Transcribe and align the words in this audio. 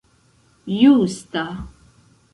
justa 0.77 1.45